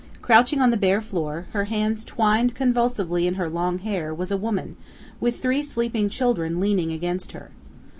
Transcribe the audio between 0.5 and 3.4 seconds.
on the bare floor, her hands twined convulsively in